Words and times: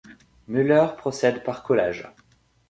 Müller 0.47 0.95
procède 0.97 1.43
par 1.43 1.61
collages. 1.61 2.11